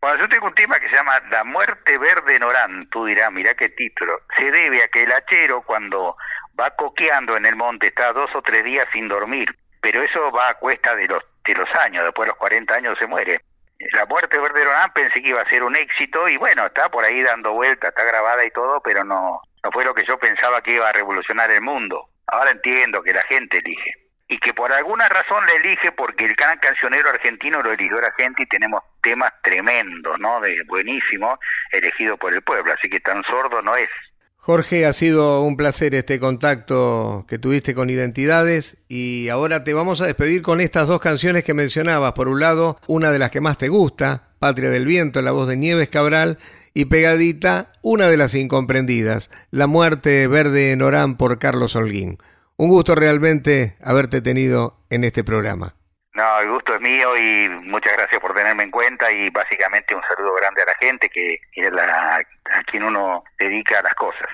[0.00, 2.88] Bueno, yo tengo un tema que se llama La muerte verde en Orán.
[2.90, 4.22] Tú dirás, mirá qué título.
[4.36, 6.16] Se debe a que el hachero cuando
[6.58, 10.48] va coqueando en el monte está dos o tres días sin dormir, pero eso va
[10.48, 13.44] a cuesta de los, de los años, después de los 40 años se muere.
[13.92, 16.90] La muerte verde de Orán pensé que iba a ser un éxito y bueno, está
[16.90, 20.18] por ahí dando vuelta, está grabada y todo, pero no, no fue lo que yo
[20.18, 22.08] pensaba que iba a revolucionar el mundo.
[22.26, 24.01] Ahora entiendo que la gente elige
[24.32, 28.12] y que por alguna razón la elige porque el gran cancionero argentino lo eligió la
[28.16, 30.40] gente y tenemos temas tremendos, ¿no?
[30.40, 31.38] De buenísimo,
[31.70, 33.90] elegido por el pueblo, así que tan sordo no es.
[34.38, 40.00] Jorge, ha sido un placer este contacto que tuviste con Identidades y ahora te vamos
[40.00, 42.12] a despedir con estas dos canciones que mencionabas.
[42.12, 45.32] Por un lado, una de las que más te gusta, Patria del Viento, en la
[45.32, 46.38] voz de Nieves Cabral,
[46.72, 52.16] y pegadita, una de las incomprendidas, La muerte verde en Orán por Carlos Holguín.
[52.62, 55.74] Un gusto realmente haberte tenido en este programa.
[56.14, 60.02] No, el gusto es mío y muchas gracias por tenerme en cuenta y básicamente un
[60.02, 64.28] saludo grande a la gente que, a quien uno dedica las cosas.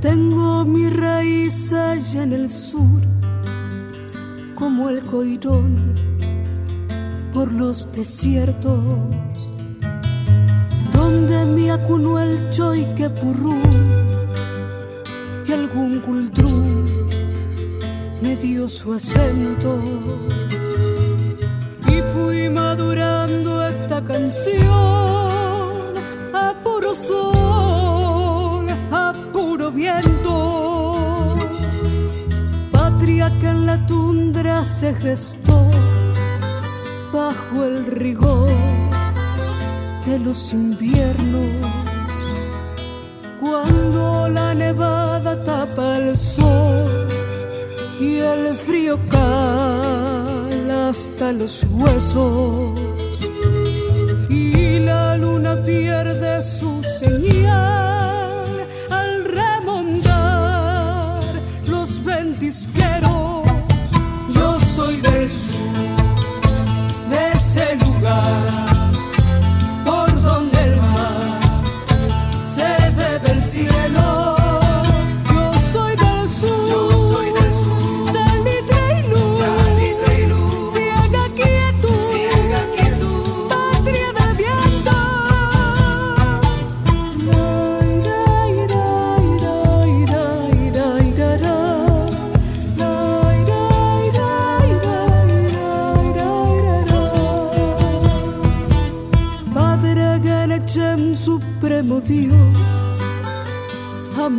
[0.00, 3.02] Tengo mi raíz allá en el sur,
[4.54, 6.07] como el coirón
[7.32, 8.80] por los desiertos,
[10.92, 13.56] donde me acunó el choiquepurrú
[15.46, 16.84] y algún cultrú
[18.22, 19.80] me dio su acento.
[21.88, 24.62] Y fui madurando esta canción
[26.34, 31.36] a puro sol, a puro viento.
[32.72, 35.37] Patria que en la tundra se gestó
[37.56, 38.48] el rigor
[40.06, 41.66] de los inviernos.
[43.40, 47.08] Cuando la nevada tapa el sol
[48.00, 52.77] y el frío cala hasta los huesos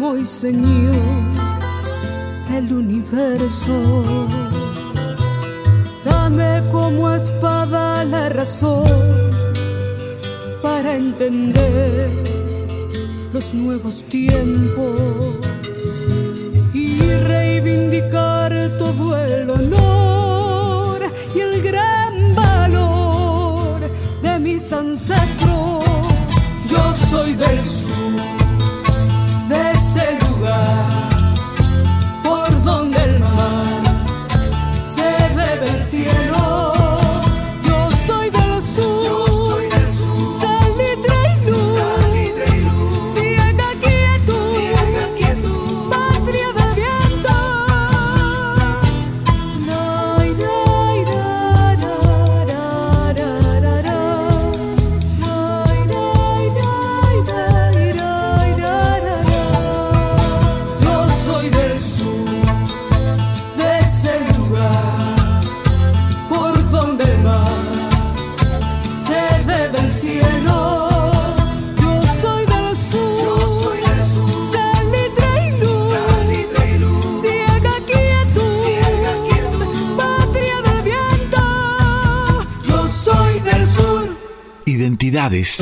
[0.10, 0.95] amo y Señor
[2.49, 4.03] del universo.
[6.03, 8.88] Dame como espada la razón
[10.62, 12.10] para entender
[13.34, 15.38] los nuevos tiempos
[16.74, 21.01] y reivindicar todo el honor
[21.36, 23.80] y el gran valor
[24.22, 25.84] de mis ancestros.
[26.70, 28.38] Yo soy del sur,
[29.95, 30.28] de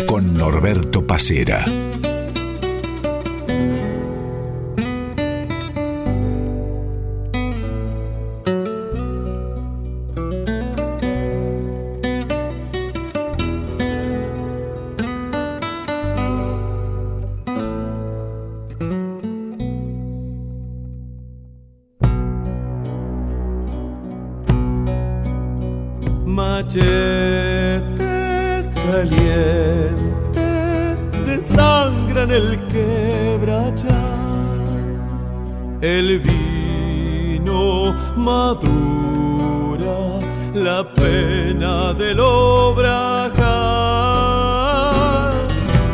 [0.06, 1.87] Con Norberto Pacera.
[37.48, 39.98] Vino madura
[40.54, 43.38] la pena del obrajal.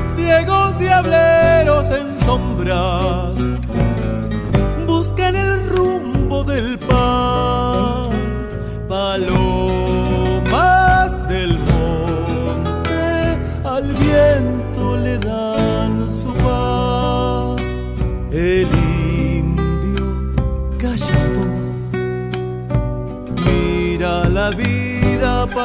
[0.08, 3.40] Ciegos diableros en sombras
[4.88, 8.10] buscan el rumbo del pan.
[8.88, 9.53] Palomas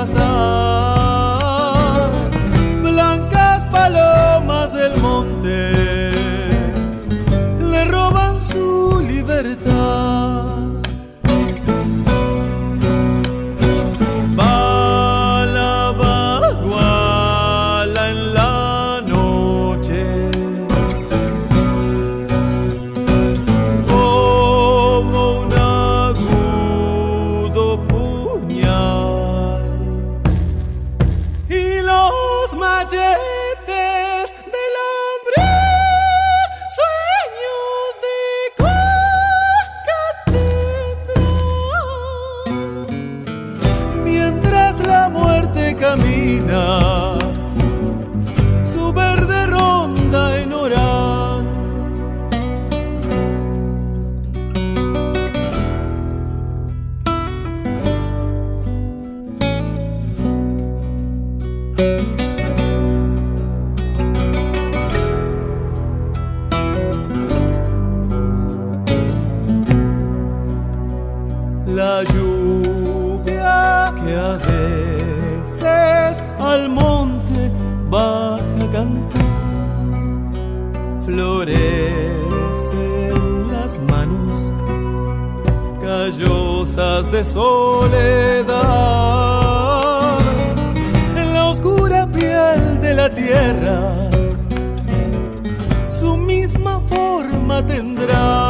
[0.05, 1.17] vida
[74.14, 77.50] a veces al monte
[77.90, 79.22] baja a cantar.
[81.04, 81.59] Florecen
[83.52, 84.52] las manos
[85.80, 88.59] callosas de soledad.
[91.16, 94.09] En La oscura piel de la tierra
[95.90, 98.47] su misma forma tendrá.